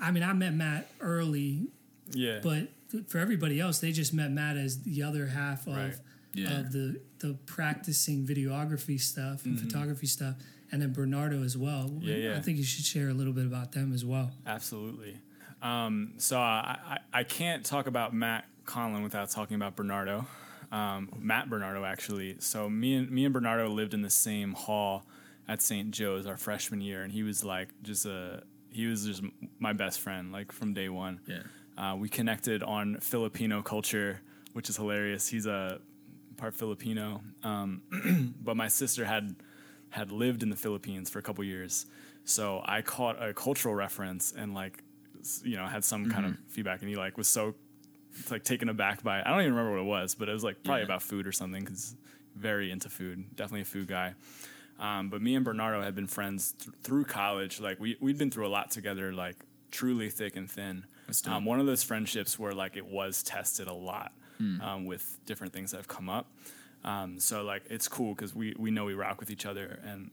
[0.00, 1.68] I mean, I met Matt early,
[2.12, 2.40] Yeah.
[2.42, 2.70] but
[3.08, 5.94] for everybody else, they just met Matt as the other half of Right.
[6.32, 6.60] Yeah.
[6.60, 10.36] of the the practicing videography stuff and photography stuff,
[10.70, 11.88] and then Bernardo as well.
[11.88, 12.02] Mm-hmm.
[12.08, 12.36] Yeah, yeah.
[12.36, 14.30] I think you should share a little bit about them as well.
[14.46, 15.16] Absolutely.
[15.60, 16.78] Um, so I,
[17.12, 20.24] I, I can't talk about Matt Conlon without talking about Bernardo,
[20.72, 22.36] um, Matt Bernardo actually.
[22.38, 25.04] So me and me and Bernardo lived in the same hall
[25.48, 25.90] at St.
[25.90, 29.22] Joe's our freshman year, and he was like just a he was just
[29.58, 31.20] my best friend like from day one.
[31.26, 31.42] Yeah.
[31.80, 34.20] Uh, we connected on Filipino culture,
[34.52, 35.26] which is hilarious.
[35.28, 35.80] He's a
[36.36, 37.82] part Filipino, um,
[38.42, 39.34] but my sister had
[39.88, 41.86] had lived in the Philippines for a couple years,
[42.24, 44.82] so I caught a cultural reference and like
[45.42, 47.54] you know had some kind of feedback, and he like was so
[48.30, 49.26] like taken aback by it.
[49.26, 50.86] I don't even remember what it was, but it was like probably Yeah.
[50.86, 51.96] about food or something because
[52.36, 54.14] very into food, definitely a food guy.
[54.78, 57.58] Um, but me and Bernardo had been friends th- through college.
[57.60, 59.36] Like we we'd been through a lot together, like
[59.70, 60.84] truly thick and thin.
[61.36, 64.60] Um, one of those friendships where like it was tested a lot Hmm.
[64.62, 66.32] um, with different things that have come up.
[66.82, 69.78] Um, so like it's cool because we we know we rock with each other.
[69.84, 70.10] And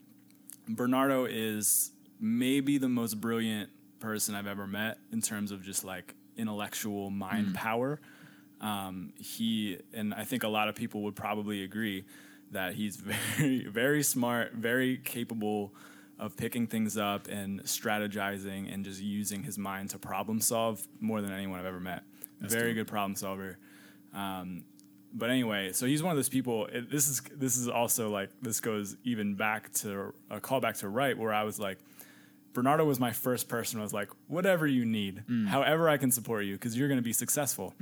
[0.68, 6.14] Bernardo is maybe the most brilliant person I've ever met in terms of just like
[6.36, 8.00] intellectual mind power.
[8.60, 12.04] Um, he and I think a lot of people would probably agree
[12.52, 12.96] that he's
[13.38, 15.74] very very smart, very capable
[16.20, 21.22] of picking things up and strategizing and just using his mind to problem solve more
[21.22, 22.04] than anyone I've ever met.
[22.40, 23.58] very good problem solver.
[24.14, 24.64] Um,
[25.14, 26.68] but anyway, so he's one of those people.
[26.68, 30.90] It, this is this is also like this goes even back to a callback to
[30.90, 31.80] right where I was like,
[32.58, 33.78] Bernardo was my first person.
[33.78, 37.04] who Was like, whatever you need, however I can support you, because you're going to
[37.04, 37.76] be successful.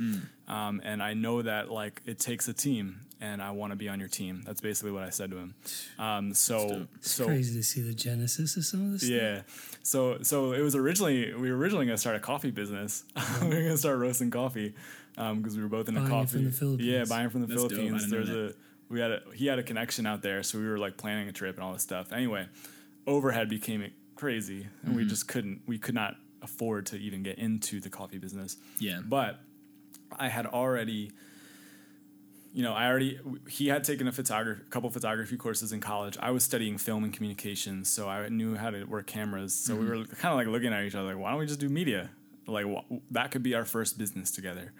[0.49, 3.87] Um, and I know that like it takes a team, and I want to be
[3.87, 4.43] on your team.
[4.45, 5.55] That's basically what I said to him.
[5.97, 6.87] Um, so.
[6.97, 9.03] It's so crazy to see the genesis of some of this.
[9.03, 9.15] stuff.
[9.17, 9.41] yeah.
[9.81, 13.05] So so it was originally we were originally gonna start a coffee business.
[13.43, 14.75] we were gonna start roasting coffee
[15.15, 16.31] because we were both in Buying the it coffee.
[16.33, 16.89] from the Philippines.
[16.89, 18.09] Yeah, buying from the That's Philippines.
[18.09, 18.55] didn't There's a
[18.89, 21.31] we had a he had a connection out there, so we were like planning a
[21.31, 22.11] trip and all this stuff.
[22.11, 22.45] Anyway,
[23.07, 23.81] overhead became
[24.15, 24.95] crazy, and Mm-hmm.
[24.97, 28.57] we just couldn't we could not afford to even get into the coffee business.
[28.79, 28.99] Yeah.
[29.03, 29.39] But
[30.17, 31.11] I had already,
[32.53, 36.17] you know, I already he had taken a photography, couple photography courses in college.
[36.21, 39.53] I was studying film and communications, so I knew how to work cameras.
[39.53, 41.59] So we were kind of like looking at each other, like, why don't we just
[41.59, 42.11] do media?
[42.47, 44.71] Like wh- that could be our first business together.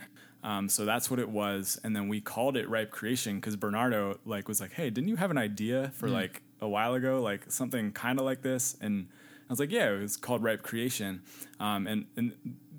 [0.43, 4.19] Um, so that's what it was, and then we called it Ripe Creation because Bernardo
[4.25, 7.51] like was like, "Hey, didn't you have an idea for like a while ago, like
[7.51, 9.07] something kind of like this?" And
[9.49, 11.21] I was like, "Yeah, it was called Ripe Creation,"
[11.59, 12.33] um, and and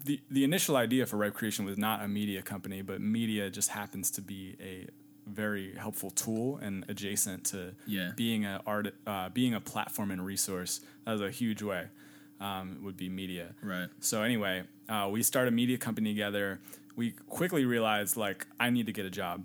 [0.04, 3.70] the the initial idea for Ripe Creation was not a media company, but media just
[3.70, 4.86] happens to be a
[5.28, 8.12] very helpful tool and adjacent to Yeah.
[8.16, 10.80] being a art uh, being a platform and resource.
[11.04, 11.86] That was a huge way.
[12.38, 13.54] Um, would be media.
[13.62, 13.88] Right.
[14.00, 16.60] So anyway, uh, we started a media company together.
[16.94, 19.44] We quickly realized like I need to get a job.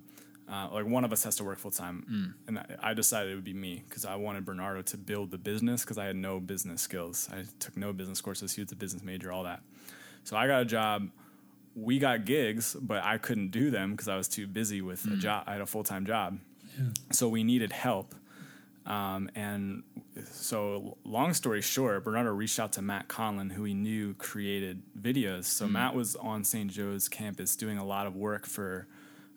[0.52, 3.36] Uh, like one of us has to work full time, and I, I decided it
[3.36, 6.42] would be me because I wanted Bernardo to build the business because I had no
[6.42, 7.30] business skills.
[7.32, 8.54] I took no business courses.
[8.54, 9.62] He was a business major, all that.
[10.26, 11.10] So I got a job.
[11.74, 15.16] We got gigs, but I couldn't do them because I was too busy with a
[15.16, 15.46] job.
[15.48, 16.38] I had a full time job,
[17.12, 18.14] so we needed help.
[18.86, 19.84] Um, and
[20.26, 25.46] so, long story short, Bernardo reached out to Matt Conlon, who he knew created videos.
[25.46, 26.70] So, Matt was on St.
[26.70, 28.88] Joe's campus doing a lot of work for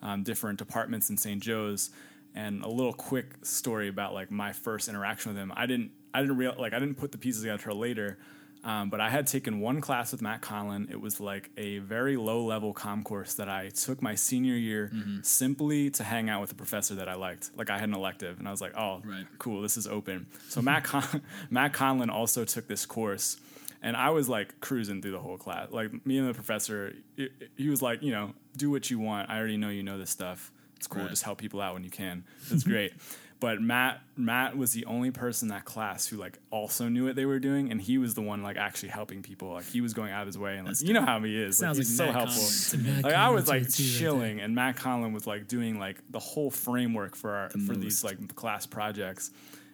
[0.05, 1.43] um, different departments in St.
[1.43, 1.91] Joe's.
[2.37, 5.53] And a little quick story about like my first interaction with him.
[5.57, 8.19] I didn't, I didn't real like I didn't put the pieces together till later.
[8.65, 10.91] Um, but I had taken one class with Matt Conlon.
[10.91, 14.91] It was like a very low level com course that I took my senior year
[15.23, 17.51] simply to hang out with a professor that I liked.
[17.57, 19.27] Like I had an elective, and I was like, oh, Right.
[19.39, 20.27] cool, this is open.
[20.49, 23.37] So Matt Con- Matt Conlon also took this course,
[23.85, 25.71] and I was like cruising through the whole class.
[25.71, 28.99] Like me and the professor, i- i- he was like, you know, do what you
[28.99, 29.31] want.
[29.31, 30.51] I already know you know this stuff.
[30.77, 31.03] It's cool.
[31.03, 31.11] Right.
[31.11, 32.25] Just help people out when you can.
[32.51, 32.93] It's great.
[33.41, 37.15] but Matt Matt was the only person in that class who like also knew what
[37.17, 39.53] they were doing, and he was the one like actually helping people.
[39.53, 41.59] Like he was going out of his way, and like you know how he is.
[41.59, 42.43] Sounds like, he's like so Matt helpful.
[42.43, 43.03] Conlon.
[43.05, 47.17] Like I was like chilling, and Matt Conlon was like doing like the whole framework
[47.17, 49.31] for our for these like class projects,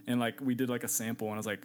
[0.08, 1.62] and like we did like a sample, and I was like,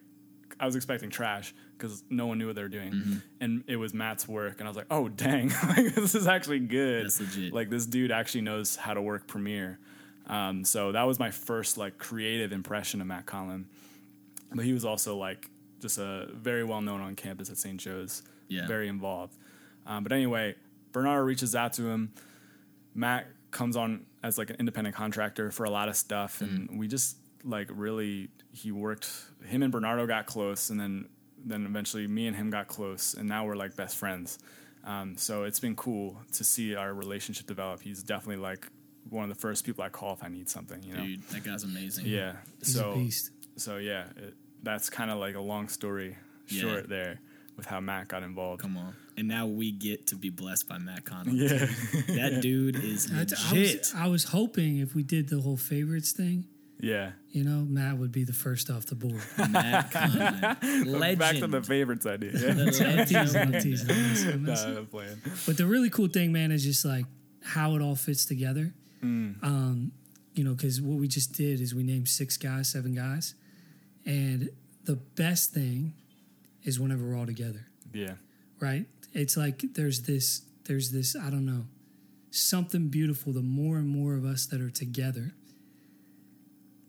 [0.59, 3.17] I was expecting trash because no one knew what they were doing, Mm-hmm.
[3.41, 6.59] and it was Matt's work, and I was like, oh dang, like, this is actually
[6.59, 7.03] good.
[7.51, 9.79] Like this dude actually knows how to work Premiere.
[10.27, 13.65] Um, so that was my first like creative impression of Matt Conlon,
[14.53, 15.49] but he was also like
[15.81, 17.79] just a very well known on campus at St.
[17.79, 18.65] Joe's, Yeah.
[18.67, 19.35] very involved.
[19.85, 20.55] Um, but anyway,
[20.93, 22.11] Bernardo reaches out to him.
[22.95, 26.87] Matt comes on as like an independent contractor for a lot of stuff, and we
[26.87, 29.09] just like really he worked.
[29.45, 31.07] Him and Bernardo got close, and then
[31.45, 34.39] then eventually me and him got close, and now we're like best friends.
[34.83, 37.81] Um, so it's been cool to see our relationship develop.
[37.81, 38.67] He's definitely like
[39.09, 40.81] one of the first people I call if I need something.
[40.83, 42.05] You know, Dude, that guy's amazing.
[42.07, 42.33] yeah.
[42.59, 43.31] He's so a beast.
[43.55, 46.17] so yeah, it, that's kind of like a long story
[46.49, 46.61] Yeah.
[46.61, 47.19] short there
[47.57, 48.61] with how Matt got involved.
[48.61, 48.93] Come on.
[49.17, 51.33] And now we get to be blessed by Matt Conlon.
[51.37, 53.37] Yeah, That dude is I, legit.
[53.39, 56.45] I was, I was hoping if we did the whole favorites thing,
[56.79, 57.11] yeah.
[57.29, 59.21] you know, Matt would be the first off the board.
[59.49, 59.93] Matt.
[60.63, 61.19] Legend.
[61.19, 62.31] Back to the favorites idea.
[62.33, 62.49] Yeah.
[62.51, 63.89] I'm teasing, I'm teasing,
[64.33, 65.21] I'm messing, I'm I'm playing.
[65.45, 67.05] But the really cool thing, man, is just like
[67.43, 68.73] how it all fits together.
[69.03, 69.43] Mm.
[69.43, 69.91] Um,
[70.33, 73.35] you know, because what we just did is we named six guys, seven guys,
[74.05, 74.49] and
[74.83, 75.93] the best thing
[76.63, 78.13] is whenever we're all together, Yeah.
[78.59, 78.85] right?
[79.13, 81.65] It's like there's this, there's this, I don't know,
[82.31, 83.31] something beautiful.
[83.33, 85.33] The more and more of us that are together,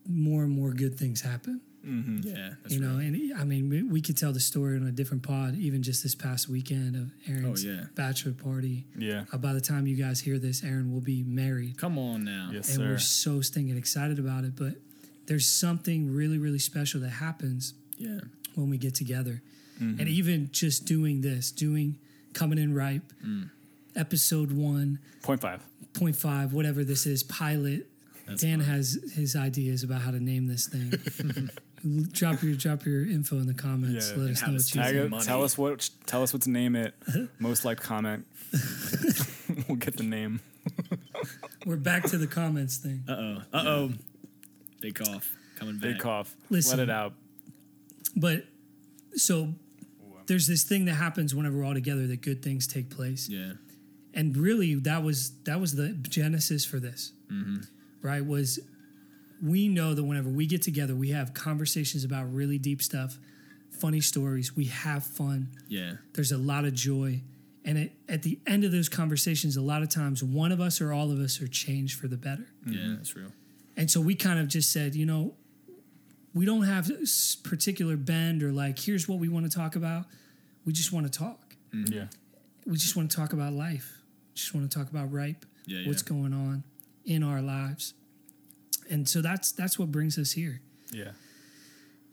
[0.09, 1.61] more and more good things happen.
[1.88, 3.05] Yeah, that's you know, right.
[3.05, 6.03] and I mean, we, we could tell the story on a different pod, even just
[6.03, 7.85] this past weekend of Aaron's Oh, yeah.
[7.95, 8.87] bachelor party.
[8.99, 9.27] Yeah.
[9.33, 12.51] Uh, by the time you guys hear this, Aaron will be married, Come on now.
[12.53, 12.83] Yes, and sir.
[12.88, 14.57] we're so stinking excited about it.
[14.57, 14.75] But
[15.27, 18.19] there's something really, really special that happens Yeah.
[18.57, 19.40] when we get together,
[19.81, 20.01] Mm-hmm.
[20.01, 21.99] and even just doing this, doing
[22.33, 23.51] coming in ripe, Mm.
[23.95, 27.87] episode one, point five, point five, whatever this is, pilot.
[28.26, 28.68] That's Dan fine.
[28.68, 30.92] has his ideas about how to name this thing.
[32.12, 34.10] drop your drop your info in the comments.
[34.10, 35.04] Yeah, Let us know to what you tag Tag think.
[35.06, 35.24] it, money.
[35.24, 35.90] tell us what.
[36.06, 36.94] Tell us what to name it.
[37.38, 38.26] Most liked comment.
[39.68, 40.40] we'll get the name.
[41.64, 43.04] We're back to the comments thing.
[43.08, 43.36] Uh oh.
[43.52, 43.92] Uh oh.
[44.80, 45.34] Big cough.
[45.56, 45.82] Coming back.
[45.92, 46.34] Big cough.
[46.50, 46.78] Listen.
[46.78, 47.12] Let it out.
[48.16, 48.44] But
[49.14, 49.54] so
[50.26, 53.28] there's this thing that happens whenever we're all together that good things take place.
[53.28, 53.52] Yeah.
[54.14, 57.12] And really that was that was the genesis for this.
[57.30, 57.62] Mm-hmm.
[58.02, 58.24] Right?
[58.24, 58.61] Was
[59.42, 63.18] we know that whenever we get together, we have conversations about really deep stuff,
[63.70, 65.48] funny stories, we have fun.
[65.68, 65.94] Yeah.
[66.14, 67.22] There's a lot of joy.
[67.64, 70.80] And it, at the end of those conversations, a lot of times one of us
[70.80, 72.46] or all of us are changed for the better.
[72.66, 72.94] Yeah, mm-hmm.
[72.96, 73.32] that's real.
[73.76, 75.35] And so we kind of just said, you know,
[76.32, 79.76] we don't have a s- particular bend or like, here's what we want to talk
[79.76, 80.04] about.
[80.64, 81.56] We just want to talk.
[81.74, 81.92] Mm-hmm.
[81.92, 82.06] Yeah.
[82.64, 84.00] We just want to talk about life.
[84.35, 86.62] Just want to talk about ripe, Yeah, what's going on
[87.07, 87.95] in our lives.
[88.90, 90.61] And so that's that's what brings us here.
[90.92, 91.12] Yeah.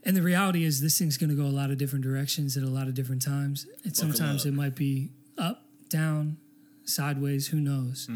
[0.05, 2.63] And the reality is, this thing's going to go a lot of different directions at
[2.63, 3.65] a lot of different times.
[3.85, 6.37] And sometimes it might be up, down,
[6.83, 8.07] sideways, who knows,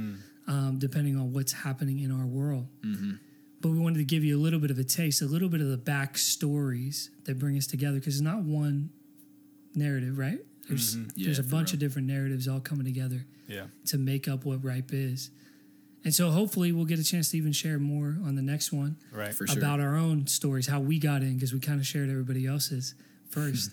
[0.47, 2.67] um, depending on what's happening in our world.
[3.61, 5.61] But we wanted to give you a little bit of a taste, a little bit
[5.61, 8.89] of the back stories that bring us together, because it's not one
[9.73, 10.39] narrative, right?
[10.67, 11.75] There's, Yeah, there's a bunch real.
[11.75, 13.67] of different narratives all coming together Yeah.
[13.85, 15.29] to make up what Ripe is.
[16.07, 18.95] And so hopefully we'll get a chance to even share more on the next one
[19.11, 19.33] Right.
[19.33, 19.57] For sure.
[19.57, 22.95] about our own stories, how we got in, because we kind of shared everybody else's
[23.29, 23.71] first,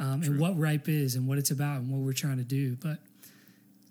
[0.00, 2.74] um, and what Ripe is and what it's about and what we're trying to do.
[2.74, 2.98] But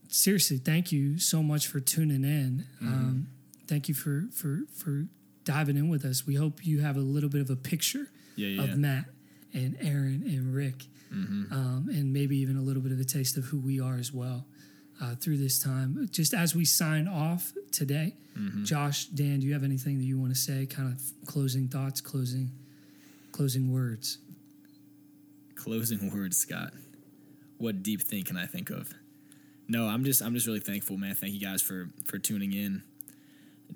[0.10, 2.65] seriously, thank you so much for tuning in.
[2.82, 3.28] Um,
[3.68, 5.06] thank you for for for
[5.46, 6.28] diving in with us.
[6.28, 8.63] We hope you have a little bit of a picture Yeah, yeah.
[8.63, 9.06] of Matt
[9.54, 13.46] and Aaron and Rick, um, and maybe even a little bit of a taste of
[13.46, 14.46] who we are as well
[15.02, 16.08] uh, through this time.
[16.12, 18.13] Just as we sign off today,
[18.63, 20.65] Josh, Dan, do you have anything that you want to say?
[20.65, 22.51] Kind of closing thoughts, closing,
[23.34, 24.17] closing words.
[25.55, 26.71] Closing words, Scott.
[27.58, 28.93] What deep thing can I think of?
[29.67, 31.15] No, I'm just I'm just really thankful, man.
[31.15, 32.84] Thank you guys for for tuning in.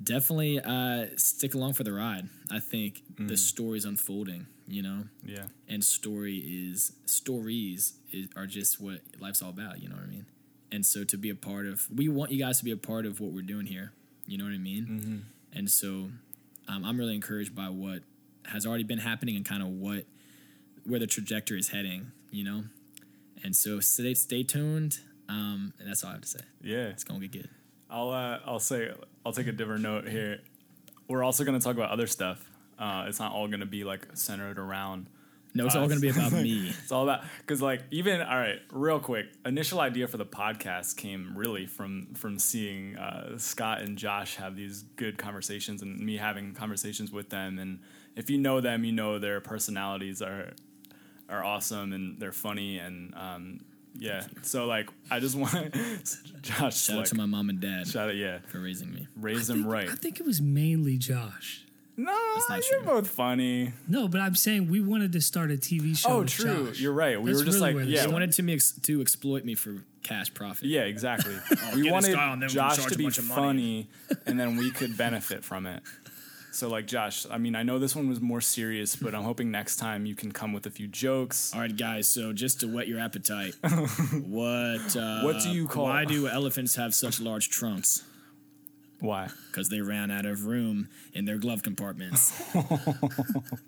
[0.01, 2.27] Definitely uh, stick along for the ride.
[2.49, 5.45] I think the story's unfolding, you know, Yeah.
[5.67, 9.83] and story is stories is, are just what life's all about.
[9.83, 10.25] You know what I mean?
[10.73, 13.05] And so to be a part of, we want you guys to be a part
[13.05, 13.91] of what we're doing here.
[14.25, 14.85] You know what I mean?
[15.53, 16.09] And so
[16.67, 17.99] um, I'm really encouraged by what
[18.47, 20.05] has already been happening and kind of what
[20.85, 22.11] where the trajectory is heading.
[22.31, 22.63] You know,
[23.43, 24.99] and so stay stay tuned.
[25.29, 26.39] Um, and that's all I have to say.
[26.61, 26.87] Yeah.
[26.87, 27.49] It's gonna get good.
[27.89, 28.91] I'll uh, I'll say
[29.23, 30.39] I'll take a different note here.
[31.07, 32.49] We're also going to talk about other stuff.
[32.79, 35.05] Uh, it's not all gonna be like centered around.
[35.55, 36.73] No, it's all going to be about me.
[36.83, 39.27] It's all about because like even all right, real quick.
[39.45, 44.55] Initial idea for the podcast came really from from seeing uh, Scott and Josh have
[44.55, 47.59] these good conversations and me having conversations with them.
[47.59, 47.79] And
[48.15, 50.53] if you know them, you know their personalities are
[51.29, 53.59] are awesome and they're funny and um,
[53.95, 54.25] yeah.
[54.41, 55.73] So like I just want
[56.41, 59.07] Josh Shout out to my mom and dad shout out yeah for raising me.
[59.15, 59.89] raise I them think, right.
[59.89, 61.65] I think it was mainly Josh.
[61.95, 62.11] No,
[62.49, 62.87] not you're true.
[62.87, 63.71] both funny.
[63.87, 66.09] No, but I'm saying we wanted to start a TV show.
[66.09, 66.67] Oh, with true.
[66.69, 66.79] Josh.
[66.79, 67.21] You're right.
[67.21, 68.13] We That's were just really like, this yeah, They started.
[68.13, 70.65] wanted to me ex- to exploit me for cash profit.
[70.65, 71.33] Yeah, exactly.
[71.51, 73.27] we get this wanted guy on there, we Josh charge to a be bunch of
[73.27, 73.87] money.
[74.07, 75.83] funny, and then we could benefit from it.
[76.51, 79.49] So, like Josh, I mean, I know this one was more serious, but I'm hoping
[79.51, 81.51] next time you can come with a few jokes.
[81.53, 82.07] All right, guys.
[82.07, 83.55] So just to whet your appetite,
[84.27, 88.03] what uh, What do you call- Why do elephants have such large trunks?
[89.03, 89.27] Why?
[89.51, 92.31] Because they ran out of room in their glove compartments.
[92.53, 92.63] dun,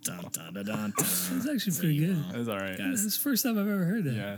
[0.04, 0.94] dun, dun, dun, dun.
[0.98, 2.24] It's actually pretty good.
[2.32, 2.78] That's all right.
[2.78, 4.14] Guys, It's the first time I've ever heard that.
[4.14, 4.38] Yeah,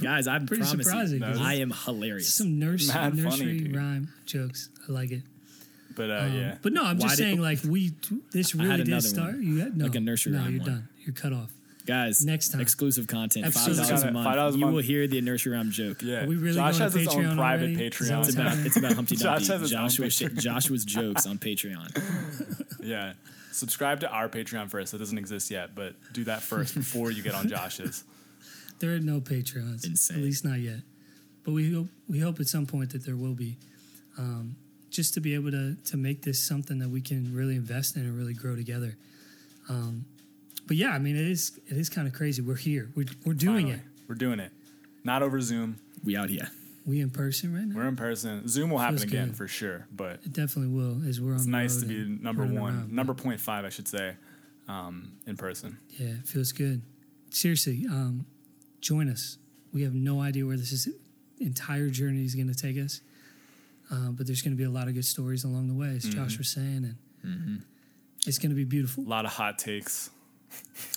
[0.02, 1.18] guys, I'm Pretty promising surprising.
[1.20, 2.34] No, I am hilarious.
[2.34, 3.74] Some nurse, Mad funny, nursery dude.
[3.76, 4.68] rhyme jokes.
[4.86, 5.22] I like it.
[5.96, 7.92] but uh, Um, yeah, But no, I'm Why just did- saying, like we,
[8.30, 9.32] this really did start.
[9.32, 9.42] one.
[9.42, 10.70] You had no, Like a nursery No, rhyme you're one.
[10.70, 10.88] done.
[11.06, 11.50] You're cut off.
[11.88, 12.60] Guys, Next time.
[12.60, 14.26] exclusive content, five Episode dollars a month.
[14.28, 14.74] $5 a you month.
[14.74, 16.02] will hear the nursery rhyme joke.
[16.02, 16.26] yeah.
[16.26, 17.90] we really Josh going has to his own Patreon private already?
[17.90, 18.18] Patreon.
[18.26, 19.52] It's about it's about Humpty Josh Dumpty.
[19.52, 22.64] has his own Joshua's, sh- Joshua's jokes on Patreon.
[22.84, 23.14] Yeah,
[23.50, 24.94] subscribe to our Patreon first.
[24.94, 28.04] It doesn't exist yet, but do that first before you get on Josh's.
[28.78, 30.16] There are no Patreons, Insane.
[30.18, 30.80] at least not yet.
[31.44, 33.56] But we hope we hope at some point that there will be,
[34.16, 34.54] um,
[34.90, 38.02] just to be able to to make this something that we can really invest in
[38.02, 38.96] and really grow together.
[39.68, 40.04] Um,
[40.68, 42.40] but yeah, I mean, it is it is kind of crazy.
[42.42, 42.90] We're here.
[42.94, 43.74] We're we're doing Finally.
[43.74, 43.80] it.
[44.08, 44.52] We're doing it.
[45.04, 45.78] Not over Zoom.
[46.04, 46.48] We out here.
[46.86, 47.74] We in person right now.
[47.76, 48.46] We're in person.
[48.48, 49.36] Zoom will happen Feels again good.
[49.36, 51.36] for sure, but it definitely will as we're on.
[51.36, 52.92] it's the nice road to be number one, around.
[52.92, 54.14] number point five, I should say,
[54.68, 55.76] um, in person.
[55.98, 56.80] Yeah, it feels good.
[57.30, 58.24] Seriously, um,
[58.80, 59.36] join us.
[59.74, 60.88] We have no idea where this is,
[61.40, 63.02] entire journey is going to take us,
[63.92, 66.04] uh, but there's going to be a lot of good stories along the way, as
[66.04, 66.38] Josh Mm-hmm.
[66.38, 67.62] was saying, and
[68.26, 69.04] it's going to be beautiful.
[69.04, 70.08] A lot of hot takes.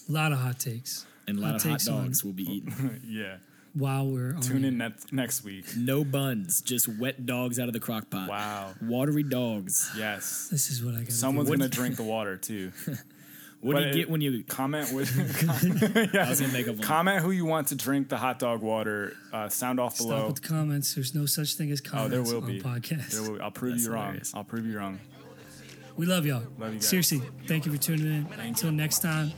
[0.09, 2.33] A lot of hot takes And a lot Hot of hot takes on- dogs will
[2.33, 3.01] be eaten.
[3.07, 3.37] yeah.
[3.73, 4.41] while we're on.
[4.41, 5.65] Tune in next next week.
[5.77, 8.27] No buns, just wet dogs out of the crock pot.
[8.29, 8.73] Wow.
[8.81, 9.91] Watery dogs.
[9.97, 10.47] Yes.
[10.51, 11.11] This is what I got.
[11.11, 12.71] Someone's What- gonna drink the water too.
[13.61, 14.43] What But do you it- get when you?
[14.43, 15.09] Comment with
[16.15, 19.15] I was gonna make up comment who you want to drink the hot dog water.
[19.31, 20.27] Uh, sound off Stop below.
[20.27, 20.95] with the comments.
[20.95, 22.59] There's no such thing as Oh, comments there will on be.
[22.61, 23.11] podcasts.
[23.11, 23.41] There will be.
[23.41, 24.19] I'll prove That's you wrong.
[24.33, 24.99] I'll prove you wrong.
[25.97, 26.41] We love y'all.
[26.57, 26.87] Love you guys.
[26.89, 28.27] Seriously, thank you for tuning in.
[28.39, 29.31] Until next time,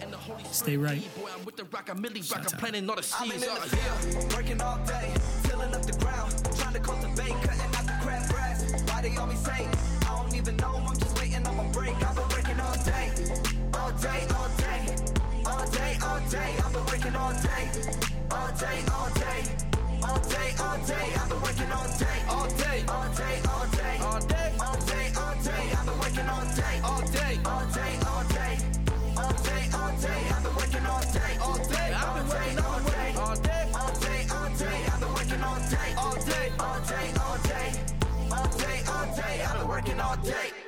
[0.52, 1.02] stay right.
[1.20, 3.44] Boy, I'm with the rock, I'm Millie rock, I'm planning all the I've been seeds.
[3.44, 5.14] in the uh, field, working all day,
[5.44, 8.90] tilling up the ground, trying to cultivate, cutting out the crabgrass.
[8.90, 9.68] Why they always say,
[10.08, 11.96] I don't even know, I'm just waiting on my break.
[11.96, 13.10] I've been working all day,
[13.74, 14.96] all day, all day,
[15.46, 16.56] all day, all day.
[16.64, 17.64] I've been working all day,
[18.32, 19.40] all day, all day,
[20.04, 21.08] all day, all day.
[21.18, 25.12] I've been working all day, all day, all day, all day, all day, all day,
[25.18, 25.83] all day.
[27.14, 28.58] Day, all day, all day,
[29.18, 30.22] all day, all day.
[30.34, 31.94] I've been working all day, all day.
[31.94, 34.80] I've been working all day, all day, all day, all day.
[34.92, 36.52] I've been working all day, all day.
[36.60, 37.70] all day, all day,
[38.32, 39.44] all day, all day.
[39.44, 40.63] I've been working all day.